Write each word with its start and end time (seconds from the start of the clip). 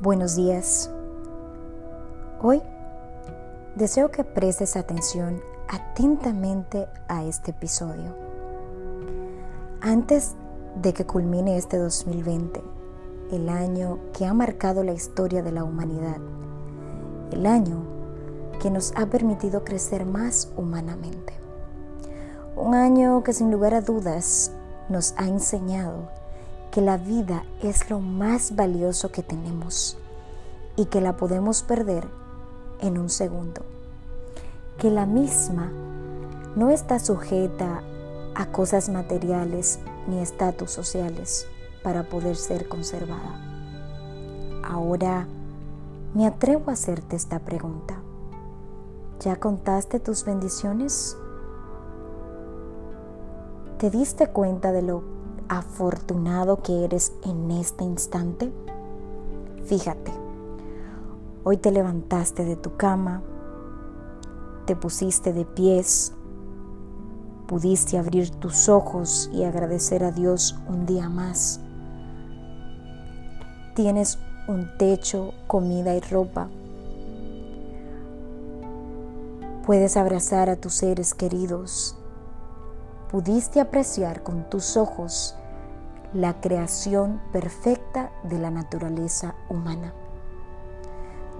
Buenos 0.00 0.36
días. 0.36 0.92
Hoy 2.40 2.62
deseo 3.74 4.12
que 4.12 4.22
prestes 4.22 4.76
atención 4.76 5.40
atentamente 5.68 6.86
a 7.08 7.24
este 7.24 7.50
episodio. 7.50 8.14
Antes 9.80 10.36
de 10.80 10.92
que 10.92 11.04
culmine 11.04 11.56
este 11.56 11.78
2020, 11.78 12.62
el 13.32 13.48
año 13.48 13.98
que 14.16 14.24
ha 14.24 14.32
marcado 14.32 14.84
la 14.84 14.92
historia 14.92 15.42
de 15.42 15.50
la 15.50 15.64
humanidad, 15.64 16.18
el 17.32 17.44
año 17.44 17.82
que 18.62 18.70
nos 18.70 18.92
ha 18.94 19.06
permitido 19.06 19.64
crecer 19.64 20.06
más 20.06 20.52
humanamente. 20.56 21.32
Un 22.54 22.76
año 22.76 23.24
que 23.24 23.32
sin 23.32 23.50
lugar 23.50 23.74
a 23.74 23.80
dudas 23.80 24.52
nos 24.88 25.12
ha 25.16 25.26
enseñado 25.26 26.08
que 26.70 26.80
la 26.80 26.96
vida 26.96 27.44
es 27.62 27.90
lo 27.90 28.00
más 28.00 28.54
valioso 28.54 29.10
que 29.10 29.22
tenemos 29.22 29.96
y 30.76 30.86
que 30.86 31.00
la 31.00 31.16
podemos 31.16 31.62
perder 31.62 32.06
en 32.80 32.98
un 32.98 33.08
segundo. 33.08 33.62
Que 34.78 34.90
la 34.90 35.06
misma 35.06 35.72
no 36.56 36.70
está 36.70 36.98
sujeta 36.98 37.82
a 38.34 38.46
cosas 38.46 38.88
materiales 38.88 39.80
ni 40.06 40.20
estatus 40.20 40.70
sociales 40.70 41.46
para 41.82 42.08
poder 42.08 42.36
ser 42.36 42.68
conservada. 42.68 43.44
Ahora 44.62 45.26
me 46.14 46.26
atrevo 46.26 46.70
a 46.70 46.74
hacerte 46.74 47.16
esta 47.16 47.38
pregunta. 47.40 48.00
¿Ya 49.20 49.36
contaste 49.36 49.98
tus 49.98 50.24
bendiciones? 50.24 51.16
¿Te 53.78 53.90
diste 53.90 54.28
cuenta 54.28 54.70
de 54.70 54.82
lo 54.82 55.17
afortunado 55.48 56.62
que 56.62 56.84
eres 56.84 57.12
en 57.24 57.50
este 57.50 57.84
instante? 57.84 58.52
Fíjate, 59.66 60.12
hoy 61.44 61.56
te 61.56 61.70
levantaste 61.70 62.44
de 62.44 62.56
tu 62.56 62.76
cama, 62.76 63.22
te 64.66 64.76
pusiste 64.76 65.32
de 65.32 65.44
pies, 65.44 66.12
pudiste 67.46 67.98
abrir 67.98 68.30
tus 68.30 68.68
ojos 68.68 69.30
y 69.32 69.44
agradecer 69.44 70.04
a 70.04 70.12
Dios 70.12 70.56
un 70.68 70.86
día 70.86 71.08
más. 71.08 71.60
Tienes 73.74 74.18
un 74.48 74.76
techo, 74.78 75.34
comida 75.46 75.94
y 75.94 76.00
ropa. 76.00 76.48
Puedes 79.66 79.98
abrazar 79.98 80.48
a 80.48 80.56
tus 80.56 80.72
seres 80.72 81.12
queridos 81.12 81.97
pudiste 83.10 83.60
apreciar 83.60 84.22
con 84.22 84.48
tus 84.50 84.76
ojos 84.76 85.34
la 86.12 86.40
creación 86.40 87.20
perfecta 87.32 88.12
de 88.22 88.38
la 88.38 88.50
naturaleza 88.50 89.34
humana. 89.48 89.92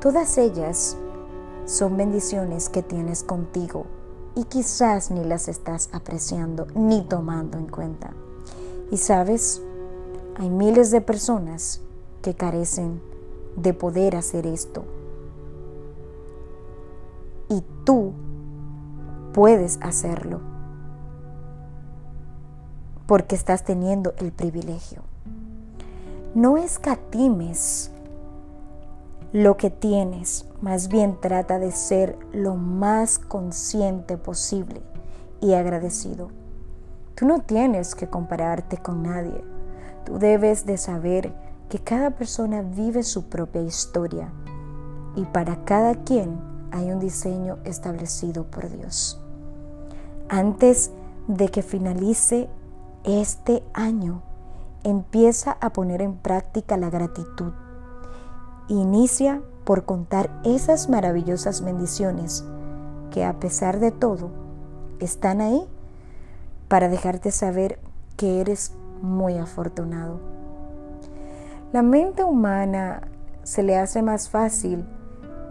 Todas 0.00 0.38
ellas 0.38 0.96
son 1.66 1.96
bendiciones 1.96 2.68
que 2.68 2.82
tienes 2.82 3.22
contigo 3.22 3.86
y 4.34 4.44
quizás 4.44 5.10
ni 5.10 5.24
las 5.24 5.48
estás 5.48 5.90
apreciando 5.92 6.66
ni 6.74 7.02
tomando 7.02 7.58
en 7.58 7.66
cuenta. 7.66 8.12
Y 8.90 8.96
sabes, 8.96 9.60
hay 10.36 10.48
miles 10.48 10.90
de 10.90 11.00
personas 11.00 11.82
que 12.22 12.34
carecen 12.34 13.02
de 13.56 13.74
poder 13.74 14.16
hacer 14.16 14.46
esto. 14.46 14.84
Y 17.50 17.62
tú 17.84 18.12
puedes 19.34 19.78
hacerlo 19.82 20.57
porque 23.08 23.36
estás 23.36 23.64
teniendo 23.64 24.12
el 24.18 24.32
privilegio. 24.32 25.02
No 26.34 26.58
escatimes 26.58 27.90
lo 29.32 29.56
que 29.56 29.70
tienes, 29.70 30.46
más 30.60 30.88
bien 30.88 31.18
trata 31.18 31.58
de 31.58 31.72
ser 31.72 32.18
lo 32.34 32.54
más 32.54 33.18
consciente 33.18 34.18
posible 34.18 34.82
y 35.40 35.54
agradecido. 35.54 36.28
Tú 37.14 37.24
no 37.24 37.40
tienes 37.40 37.94
que 37.94 38.08
compararte 38.08 38.76
con 38.76 39.02
nadie. 39.04 39.42
Tú 40.04 40.18
debes 40.18 40.66
de 40.66 40.76
saber 40.76 41.32
que 41.70 41.78
cada 41.78 42.10
persona 42.10 42.60
vive 42.60 43.02
su 43.02 43.30
propia 43.30 43.62
historia 43.62 44.30
y 45.16 45.24
para 45.24 45.64
cada 45.64 45.94
quien 46.04 46.38
hay 46.72 46.90
un 46.90 47.00
diseño 47.00 47.56
establecido 47.64 48.44
por 48.44 48.68
Dios. 48.68 49.18
Antes 50.28 50.90
de 51.26 51.48
que 51.48 51.62
finalice 51.62 52.50
este 53.04 53.62
año 53.74 54.22
empieza 54.84 55.56
a 55.60 55.70
poner 55.70 56.02
en 56.02 56.16
práctica 56.16 56.76
la 56.76 56.90
gratitud. 56.90 57.52
Inicia 58.68 59.42
por 59.64 59.84
contar 59.84 60.30
esas 60.44 60.88
maravillosas 60.88 61.62
bendiciones 61.62 62.44
que 63.10 63.24
a 63.24 63.38
pesar 63.38 63.80
de 63.80 63.90
todo 63.90 64.30
están 65.00 65.40
ahí 65.40 65.66
para 66.68 66.88
dejarte 66.88 67.30
saber 67.30 67.78
que 68.16 68.40
eres 68.40 68.72
muy 69.00 69.38
afortunado. 69.38 70.20
La 71.72 71.82
mente 71.82 72.24
humana 72.24 73.02
se 73.42 73.62
le 73.62 73.76
hace 73.76 74.02
más 74.02 74.28
fácil 74.28 74.86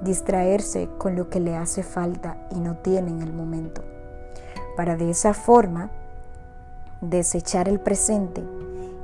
distraerse 0.03 0.89
con 0.97 1.15
lo 1.15 1.29
que 1.29 1.39
le 1.39 1.55
hace 1.55 1.83
falta 1.83 2.47
y 2.51 2.59
no 2.59 2.77
tiene 2.77 3.11
en 3.11 3.21
el 3.21 3.33
momento, 3.33 3.83
para 4.75 4.95
de 4.95 5.09
esa 5.09 5.33
forma 5.33 5.91
desechar 7.01 7.67
el 7.67 7.79
presente 7.79 8.43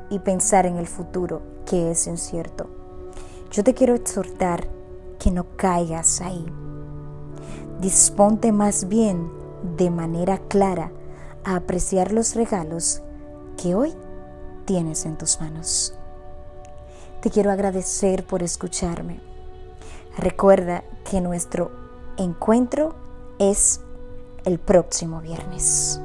y 0.09 0.19
pensar 0.19 0.65
en 0.65 0.77
el 0.77 0.87
futuro, 0.87 1.41
que 1.65 1.91
es 1.91 2.07
incierto. 2.07 2.67
Yo 3.51 3.63
te 3.63 3.73
quiero 3.73 3.95
exhortar 3.95 4.67
que 5.19 5.31
no 5.31 5.45
caigas 5.55 6.21
ahí. 6.21 6.45
Disponte 7.79 8.51
más 8.51 8.87
bien 8.87 9.31
de 9.77 9.89
manera 9.89 10.37
clara 10.37 10.91
a 11.43 11.55
apreciar 11.55 12.11
los 12.11 12.35
regalos 12.35 13.01
que 13.61 13.75
hoy 13.75 13.93
tienes 14.65 15.05
en 15.05 15.17
tus 15.17 15.39
manos. 15.39 15.93
Te 17.21 17.29
quiero 17.29 17.51
agradecer 17.51 18.25
por 18.25 18.43
escucharme. 18.43 19.21
Recuerda 20.17 20.83
que 21.09 21.21
nuestro 21.21 21.71
encuentro 22.17 22.95
es 23.39 23.81
el 24.45 24.59
próximo 24.59 25.21
viernes. 25.21 26.01